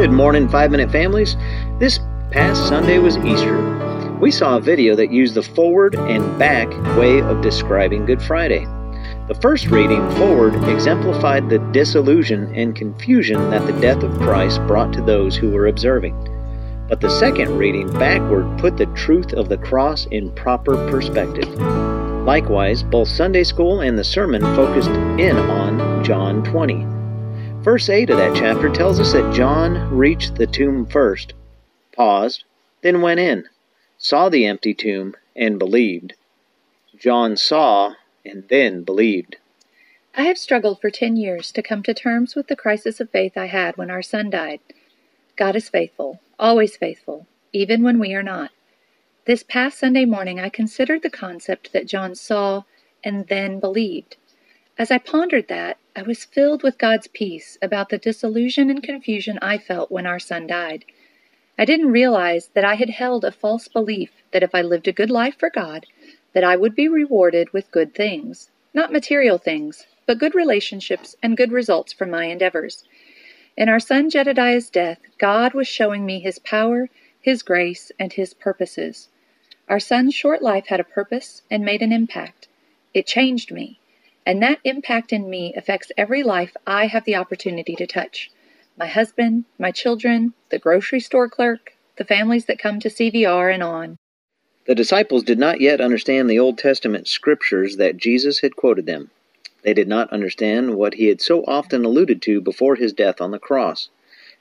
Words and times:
Good 0.00 0.12
morning, 0.12 0.48
Five 0.48 0.70
Minute 0.70 0.90
Families. 0.90 1.36
This 1.78 2.00
past 2.30 2.66
Sunday 2.66 2.96
was 2.96 3.18
Easter. 3.18 4.16
We 4.18 4.30
saw 4.30 4.56
a 4.56 4.60
video 4.60 4.96
that 4.96 5.12
used 5.12 5.34
the 5.34 5.42
forward 5.42 5.94
and 5.94 6.38
back 6.38 6.70
way 6.96 7.20
of 7.20 7.42
describing 7.42 8.06
Good 8.06 8.22
Friday. 8.22 8.64
The 9.28 9.38
first 9.42 9.66
reading, 9.66 10.10
forward, 10.12 10.54
exemplified 10.70 11.50
the 11.50 11.58
disillusion 11.72 12.50
and 12.54 12.74
confusion 12.74 13.50
that 13.50 13.66
the 13.66 13.78
death 13.78 14.02
of 14.02 14.18
Christ 14.20 14.66
brought 14.66 14.94
to 14.94 15.02
those 15.02 15.36
who 15.36 15.50
were 15.50 15.66
observing. 15.66 16.16
But 16.88 17.02
the 17.02 17.10
second 17.10 17.58
reading, 17.58 17.92
backward, 17.92 18.58
put 18.58 18.78
the 18.78 18.86
truth 18.96 19.34
of 19.34 19.50
the 19.50 19.58
cross 19.58 20.06
in 20.06 20.32
proper 20.32 20.76
perspective. 20.90 21.54
Likewise, 22.24 22.82
both 22.82 23.08
Sunday 23.08 23.44
school 23.44 23.82
and 23.82 23.98
the 23.98 24.04
sermon 24.04 24.40
focused 24.56 24.88
in 25.20 25.36
on 25.36 26.02
John 26.02 26.42
20. 26.42 26.99
Verse 27.62 27.90
8 27.90 28.08
of 28.08 28.16
that 28.16 28.34
chapter 28.34 28.70
tells 28.70 28.98
us 28.98 29.12
that 29.12 29.34
John 29.34 29.94
reached 29.94 30.36
the 30.36 30.46
tomb 30.46 30.86
first, 30.86 31.34
paused, 31.92 32.44
then 32.80 33.02
went 33.02 33.20
in, 33.20 33.44
saw 33.98 34.30
the 34.30 34.46
empty 34.46 34.72
tomb, 34.72 35.14
and 35.36 35.58
believed. 35.58 36.14
John 36.96 37.36
saw 37.36 37.96
and 38.24 38.48
then 38.48 38.82
believed. 38.82 39.36
I 40.16 40.22
have 40.22 40.38
struggled 40.38 40.80
for 40.80 40.90
10 40.90 41.18
years 41.18 41.52
to 41.52 41.62
come 41.62 41.82
to 41.82 41.92
terms 41.92 42.34
with 42.34 42.46
the 42.46 42.56
crisis 42.56 42.98
of 42.98 43.10
faith 43.10 43.36
I 43.36 43.46
had 43.46 43.76
when 43.76 43.90
our 43.90 44.02
son 44.02 44.30
died. 44.30 44.60
God 45.36 45.54
is 45.54 45.68
faithful, 45.68 46.18
always 46.38 46.78
faithful, 46.78 47.26
even 47.52 47.82
when 47.82 47.98
we 47.98 48.14
are 48.14 48.22
not. 48.22 48.52
This 49.26 49.42
past 49.42 49.78
Sunday 49.78 50.06
morning, 50.06 50.40
I 50.40 50.48
considered 50.48 51.02
the 51.02 51.10
concept 51.10 51.74
that 51.74 51.86
John 51.86 52.14
saw 52.14 52.62
and 53.04 53.26
then 53.28 53.60
believed. 53.60 54.16
As 54.78 54.90
I 54.90 54.96
pondered 54.96 55.48
that, 55.48 55.76
I 55.96 56.02
was 56.02 56.24
filled 56.24 56.62
with 56.62 56.78
God's 56.78 57.08
peace 57.08 57.58
about 57.60 57.88
the 57.88 57.98
disillusion 57.98 58.70
and 58.70 58.80
confusion 58.80 59.40
I 59.42 59.58
felt 59.58 59.90
when 59.90 60.06
our 60.06 60.20
son 60.20 60.46
died. 60.46 60.84
I 61.58 61.64
didn't 61.64 61.90
realize 61.90 62.48
that 62.54 62.64
I 62.64 62.76
had 62.76 62.90
held 62.90 63.24
a 63.24 63.32
false 63.32 63.66
belief 63.66 64.12
that 64.30 64.44
if 64.44 64.54
I 64.54 64.62
lived 64.62 64.86
a 64.86 64.92
good 64.92 65.10
life 65.10 65.36
for 65.36 65.50
God, 65.50 65.86
that 66.32 66.44
I 66.44 66.54
would 66.54 66.76
be 66.76 66.86
rewarded 66.86 67.52
with 67.52 67.72
good 67.72 67.92
things, 67.92 68.50
not 68.72 68.92
material 68.92 69.36
things, 69.36 69.88
but 70.06 70.20
good 70.20 70.36
relationships 70.36 71.16
and 71.24 71.36
good 71.36 71.50
results 71.50 71.92
from 71.92 72.08
my 72.08 72.26
endeavors. 72.26 72.84
In 73.56 73.68
our 73.68 73.80
son 73.80 74.10
Jedediah's 74.10 74.70
death, 74.70 75.00
God 75.18 75.54
was 75.54 75.66
showing 75.66 76.06
me 76.06 76.20
his 76.20 76.38
power, 76.38 76.88
his 77.20 77.42
grace, 77.42 77.90
and 77.98 78.12
his 78.12 78.32
purposes. 78.32 79.08
Our 79.68 79.80
son's 79.80 80.14
short 80.14 80.40
life 80.40 80.68
had 80.68 80.78
a 80.78 80.84
purpose 80.84 81.42
and 81.50 81.64
made 81.64 81.82
an 81.82 81.92
impact. 81.92 82.46
It 82.94 83.08
changed 83.08 83.50
me, 83.50 83.79
and 84.26 84.42
that 84.42 84.60
impact 84.64 85.12
in 85.12 85.28
me 85.28 85.54
affects 85.54 85.92
every 85.96 86.22
life 86.22 86.56
I 86.66 86.86
have 86.86 87.04
the 87.04 87.16
opportunity 87.16 87.74
to 87.76 87.86
touch 87.86 88.30
my 88.76 88.86
husband, 88.86 89.44
my 89.58 89.70
children, 89.70 90.32
the 90.50 90.58
grocery 90.58 91.00
store 91.00 91.28
clerk, 91.28 91.72
the 91.96 92.04
families 92.04 92.46
that 92.46 92.58
come 92.58 92.80
to 92.80 92.88
CVR, 92.88 93.52
and 93.52 93.62
on. 93.62 93.98
The 94.66 94.74
disciples 94.74 95.22
did 95.22 95.38
not 95.38 95.60
yet 95.60 95.80
understand 95.80 96.30
the 96.30 96.38
Old 96.38 96.56
Testament 96.56 97.06
scriptures 97.06 97.76
that 97.76 97.98
Jesus 97.98 98.40
had 98.40 98.56
quoted 98.56 98.86
them. 98.86 99.10
They 99.62 99.74
did 99.74 99.88
not 99.88 100.12
understand 100.12 100.76
what 100.76 100.94
he 100.94 101.08
had 101.08 101.20
so 101.20 101.44
often 101.44 101.84
alluded 101.84 102.22
to 102.22 102.40
before 102.40 102.76
his 102.76 102.92
death 102.92 103.20
on 103.20 103.32
the 103.32 103.38
cross. 103.38 103.90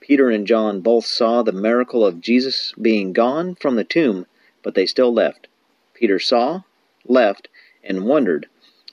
Peter 0.00 0.30
and 0.30 0.46
John 0.46 0.80
both 0.80 1.06
saw 1.06 1.42
the 1.42 1.52
miracle 1.52 2.06
of 2.06 2.20
Jesus 2.20 2.72
being 2.80 3.12
gone 3.12 3.56
from 3.56 3.76
the 3.76 3.84
tomb 3.84 4.26
but 4.62 4.74
they 4.74 4.86
still 4.86 5.12
left. 5.12 5.48
Peter 5.94 6.18
saw, 6.18 6.62
left, 7.06 7.48
and 7.82 8.04
wondered, 8.04 8.46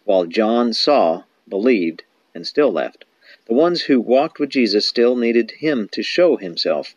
while 0.07 0.25
John 0.25 0.71
saw, 0.71 1.23
believed, 1.49 2.05
and 2.33 2.47
still 2.47 2.71
left. 2.71 3.03
The 3.47 3.53
ones 3.53 3.81
who 3.81 3.99
walked 3.99 4.39
with 4.39 4.49
Jesus 4.49 4.87
still 4.87 5.17
needed 5.17 5.51
him 5.59 5.89
to 5.91 6.01
show 6.01 6.37
himself. 6.37 6.95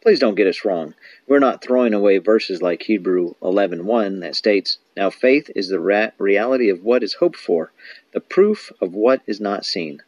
Please 0.00 0.20
don't 0.20 0.36
get 0.36 0.46
us 0.46 0.64
wrong. 0.64 0.94
We're 1.26 1.40
not 1.40 1.60
throwing 1.60 1.92
away 1.92 2.18
verses 2.18 2.62
like 2.62 2.84
Hebrew 2.84 3.34
11:1 3.42 4.20
that 4.20 4.36
states, 4.36 4.78
"Now 4.96 5.10
faith 5.10 5.50
is 5.56 5.70
the 5.70 5.80
ra- 5.80 6.12
reality 6.18 6.68
of 6.68 6.84
what 6.84 7.02
is 7.02 7.14
hoped 7.14 7.36
for, 7.36 7.72
the 8.12 8.20
proof 8.20 8.70
of 8.80 8.94
what 8.94 9.22
is 9.26 9.40
not 9.40 9.66
seen." 9.66 10.02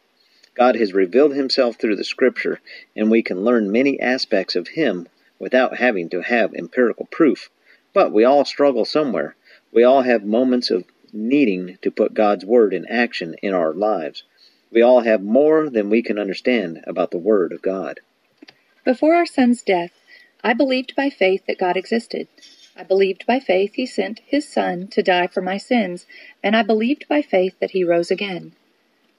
God 0.54 0.77
has 0.77 0.94
revealed 0.94 1.34
himself 1.34 1.75
through 1.75 1.97
the 1.97 2.04
scripture, 2.04 2.60
and 2.94 3.10
we 3.10 3.21
can 3.21 3.43
learn 3.44 3.72
many 3.72 3.98
aspects 3.98 4.54
of 4.54 4.69
him 4.69 5.09
without 5.41 5.78
having 5.78 6.09
to 6.10 6.21
have 6.21 6.54
empirical 6.54 7.06
proof. 7.10 7.50
But 7.93 8.12
we 8.12 8.22
all 8.22 8.44
struggle 8.44 8.84
somewhere. 8.84 9.34
We 9.72 9.82
all 9.82 10.03
have 10.03 10.25
moments 10.25 10.71
of 10.71 10.84
needing 11.13 11.79
to 11.83 11.91
put 11.91 12.15
God's 12.15 12.45
Word 12.45 12.75
in 12.75 12.87
action 12.87 13.35
in 13.43 13.55
our 13.55 13.73
lives. 13.73 14.23
We 14.71 14.83
all 14.83 15.01
have 15.01 15.23
more 15.23 15.71
than 15.71 15.91
we 15.91 16.03
can 16.03 16.19
understand 16.19 16.85
about 16.87 17.11
the 17.11 17.19
Word 17.19 17.53
of 17.53 17.63
God. 17.63 18.01
Before 18.85 19.15
our 19.15 19.27
son's 19.27 19.63
death, 19.63 19.93
I 20.43 20.55
believed 20.55 20.95
by 20.97 21.11
faith 21.11 21.47
that 21.47 21.59
God 21.59 21.77
existed. 21.77 22.29
I 22.77 22.85
believed 22.85 23.27
by 23.27 23.41
faith 23.41 23.75
he 23.75 23.87
sent 23.87 24.21
his 24.27 24.47
son 24.47 24.89
to 24.89 25.03
die 25.03 25.27
for 25.27 25.41
my 25.41 25.57
sins, 25.57 26.07
and 26.43 26.55
I 26.55 26.63
believed 26.63 27.09
by 27.09 27.23
faith 27.23 27.59
that 27.61 27.73
he 27.73 27.85
rose 27.85 28.11
again. 28.11 28.53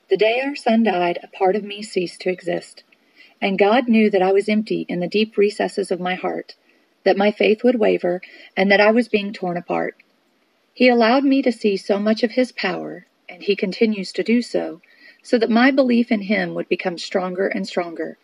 The 0.10 0.18
day 0.18 0.42
our 0.42 0.56
son 0.56 0.84
died, 0.84 1.20
a 1.22 1.28
part 1.28 1.56
of 1.56 1.64
me 1.64 1.84
ceased 1.84 2.22
to 2.22 2.30
exist. 2.30 2.84
And 3.42 3.60
God 3.60 3.88
knew 3.88 4.10
that 4.10 4.22
I 4.22 4.32
was 4.32 4.50
empty 4.50 4.86
in 4.90 5.00
the 5.00 5.08
deep 5.08 5.38
recesses 5.38 5.92
of 5.92 6.00
my 6.00 6.16
heart 6.16 6.56
that 7.04 7.18
my 7.18 7.32
faith 7.32 7.64
would 7.64 7.80
waver, 7.80 8.22
and 8.56 8.72
that 8.72 8.82
I 8.82 8.92
was 8.92 9.08
being 9.08 9.34
torn 9.34 9.58
apart. 9.58 9.96
He 10.80 10.88
allowed 10.88 11.26
me 11.26 11.42
to 11.42 11.52
see 11.52 11.76
so 11.76 12.00
much 12.00 12.24
of 12.24 12.32
His 12.32 12.54
power, 12.54 13.06
and 13.28 13.44
He 13.44 13.58
continues 13.58 14.14
to 14.14 14.24
do 14.24 14.42
so, 14.42 14.80
so 15.22 15.38
that 15.38 15.50
my 15.50 15.72
belief 15.72 16.10
in 16.10 16.22
Him 16.22 16.54
would 16.54 16.70
become 16.70 16.98
stronger 16.98 17.48
and 17.48 17.68
stronger. 17.68 18.18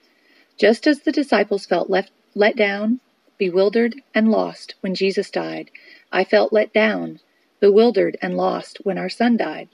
Just 0.57 0.87
as 0.87 1.01
the 1.01 1.11
disciples 1.11 1.65
felt 1.65 1.89
left, 1.89 2.13
let 2.33 2.55
down, 2.55 3.01
bewildered, 3.37 4.01
and 4.13 4.31
lost 4.31 4.75
when 4.79 4.95
Jesus 4.95 5.29
died, 5.29 5.69
I 6.13 6.23
felt 6.23 6.53
let 6.53 6.71
down, 6.71 7.19
bewildered, 7.59 8.15
and 8.21 8.37
lost 8.37 8.77
when 8.83 8.97
our 8.97 9.09
son 9.09 9.35
died. 9.35 9.67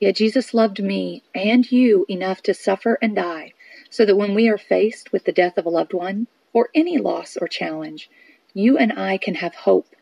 Yet 0.00 0.16
Jesus 0.16 0.54
loved 0.54 0.82
me 0.82 1.22
and 1.34 1.70
you 1.70 2.06
enough 2.08 2.42
to 2.44 2.54
suffer 2.54 2.98
and 3.02 3.14
die, 3.14 3.52
so 3.90 4.06
that 4.06 4.16
when 4.16 4.34
we 4.34 4.48
are 4.48 4.56
faced 4.56 5.12
with 5.12 5.24
the 5.24 5.32
death 5.32 5.58
of 5.58 5.66
a 5.66 5.68
loved 5.68 5.92
one, 5.92 6.28
or 6.54 6.70
any 6.74 6.96
loss 6.96 7.36
or 7.36 7.46
challenge, 7.46 8.08
you 8.54 8.78
and 8.78 8.90
I 8.94 9.18
can 9.18 9.34
have 9.34 9.54
hope. 9.54 9.94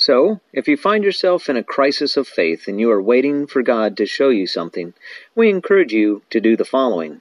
So, 0.00 0.40
if 0.54 0.66
you 0.66 0.78
find 0.78 1.04
yourself 1.04 1.50
in 1.50 1.58
a 1.58 1.62
crisis 1.62 2.16
of 2.16 2.26
faith 2.26 2.66
and 2.66 2.80
you 2.80 2.90
are 2.90 3.02
waiting 3.02 3.46
for 3.46 3.62
God 3.62 3.98
to 3.98 4.06
show 4.06 4.30
you 4.30 4.46
something, 4.46 4.94
we 5.34 5.50
encourage 5.50 5.92
you 5.92 6.22
to 6.30 6.40
do 6.40 6.56
the 6.56 6.64
following. 6.64 7.20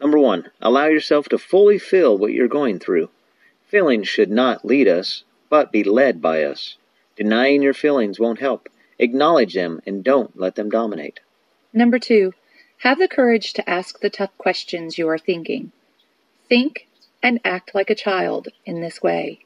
Number 0.00 0.16
one, 0.16 0.52
allow 0.62 0.86
yourself 0.86 1.28
to 1.30 1.38
fully 1.38 1.80
feel 1.80 2.16
what 2.16 2.32
you're 2.32 2.46
going 2.46 2.78
through. 2.78 3.10
Feelings 3.66 4.06
should 4.06 4.30
not 4.30 4.64
lead 4.64 4.86
us, 4.86 5.24
but 5.50 5.72
be 5.72 5.82
led 5.82 6.22
by 6.22 6.44
us. 6.44 6.76
Denying 7.16 7.62
your 7.62 7.74
feelings 7.74 8.20
won't 8.20 8.38
help. 8.38 8.68
Acknowledge 9.00 9.54
them 9.54 9.80
and 9.84 10.04
don't 10.04 10.38
let 10.38 10.54
them 10.54 10.70
dominate. 10.70 11.18
Number 11.72 11.98
two, 11.98 12.32
have 12.82 13.00
the 13.00 13.08
courage 13.08 13.52
to 13.54 13.68
ask 13.68 13.98
the 13.98 14.08
tough 14.08 14.30
questions 14.38 14.98
you 14.98 15.08
are 15.08 15.18
thinking. 15.18 15.72
Think 16.48 16.86
and 17.24 17.40
act 17.44 17.74
like 17.74 17.90
a 17.90 17.96
child 17.96 18.50
in 18.64 18.82
this 18.82 19.02
way. 19.02 19.40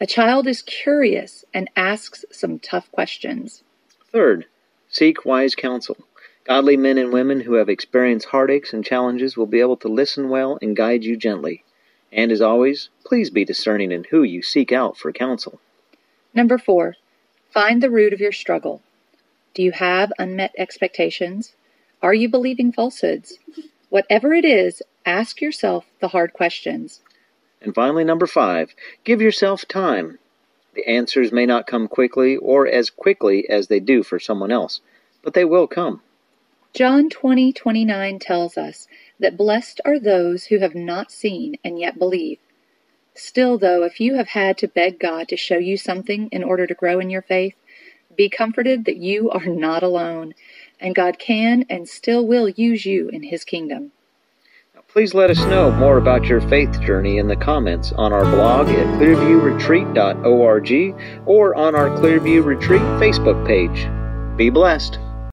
A 0.00 0.06
child 0.06 0.46
is 0.48 0.62
curious 0.62 1.44
and 1.54 1.70
asks 1.76 2.24
some 2.30 2.58
tough 2.58 2.90
questions. 2.90 3.62
Third, 4.10 4.46
seek 4.88 5.24
wise 5.24 5.54
counsel. 5.54 5.96
Godly 6.44 6.76
men 6.76 6.98
and 6.98 7.12
women 7.12 7.40
who 7.40 7.54
have 7.54 7.68
experienced 7.68 8.26
heartaches 8.26 8.72
and 8.72 8.84
challenges 8.84 9.36
will 9.36 9.46
be 9.46 9.60
able 9.60 9.76
to 9.78 9.88
listen 9.88 10.28
well 10.28 10.58
and 10.60 10.76
guide 10.76 11.04
you 11.04 11.16
gently. 11.16 11.64
And 12.12 12.30
as 12.30 12.42
always, 12.42 12.90
please 13.04 13.30
be 13.30 13.44
discerning 13.44 13.92
in 13.92 14.04
who 14.10 14.22
you 14.22 14.42
seek 14.42 14.72
out 14.72 14.96
for 14.96 15.12
counsel. 15.12 15.60
Number 16.34 16.58
four, 16.58 16.96
find 17.50 17.82
the 17.82 17.90
root 17.90 18.12
of 18.12 18.20
your 18.20 18.32
struggle. 18.32 18.82
Do 19.54 19.62
you 19.62 19.72
have 19.72 20.12
unmet 20.18 20.52
expectations? 20.58 21.54
Are 22.02 22.14
you 22.14 22.28
believing 22.28 22.72
falsehoods? 22.72 23.38
Whatever 23.88 24.34
it 24.34 24.44
is, 24.44 24.82
ask 25.06 25.40
yourself 25.40 25.86
the 26.00 26.08
hard 26.08 26.32
questions. 26.32 27.00
And 27.64 27.74
finally, 27.74 28.04
number 28.04 28.26
five, 28.26 28.74
give 29.04 29.22
yourself 29.22 29.66
time. 29.66 30.18
The 30.74 30.86
answers 30.86 31.32
may 31.32 31.46
not 31.46 31.66
come 31.66 31.88
quickly 31.88 32.36
or 32.36 32.68
as 32.68 32.90
quickly 32.90 33.48
as 33.48 33.68
they 33.68 33.80
do 33.80 34.02
for 34.02 34.18
someone 34.18 34.52
else, 34.52 34.82
but 35.22 35.32
they 35.32 35.46
will 35.46 35.66
come. 35.66 36.02
John 36.74 37.08
20:29 37.08 37.54
20, 37.54 38.18
tells 38.18 38.58
us 38.58 38.86
that 39.18 39.38
blessed 39.38 39.80
are 39.84 39.98
those 39.98 40.46
who 40.46 40.58
have 40.58 40.74
not 40.74 41.10
seen 41.10 41.56
and 41.64 41.78
yet 41.78 41.98
believe. 41.98 42.38
Still, 43.14 43.56
though, 43.56 43.82
if 43.82 43.98
you 43.98 44.14
have 44.16 44.28
had 44.28 44.58
to 44.58 44.68
beg 44.68 44.98
God 44.98 45.28
to 45.28 45.36
show 45.36 45.56
you 45.56 45.78
something 45.78 46.28
in 46.32 46.44
order 46.44 46.66
to 46.66 46.74
grow 46.74 46.98
in 46.98 47.08
your 47.08 47.22
faith, 47.22 47.54
be 48.14 48.28
comforted 48.28 48.84
that 48.84 48.96
you 48.96 49.30
are 49.30 49.46
not 49.46 49.82
alone, 49.82 50.34
and 50.80 50.94
God 50.94 51.18
can 51.18 51.64
and 51.70 51.88
still 51.88 52.26
will 52.26 52.48
use 52.50 52.84
you 52.84 53.08
in 53.08 53.22
His 53.22 53.44
kingdom. 53.44 53.92
Please 54.94 55.12
let 55.12 55.28
us 55.28 55.44
know 55.46 55.72
more 55.72 55.98
about 55.98 56.26
your 56.26 56.40
faith 56.42 56.80
journey 56.80 57.18
in 57.18 57.26
the 57.26 57.34
comments 57.34 57.90
on 57.96 58.12
our 58.12 58.22
blog 58.22 58.68
at 58.68 58.86
clearviewretreat.org 59.00 61.26
or 61.26 61.52
on 61.56 61.74
our 61.74 61.88
Clearview 61.98 62.44
Retreat 62.44 62.80
Facebook 62.80 63.44
page. 63.44 63.88
Be 64.36 64.50
blessed. 64.50 65.00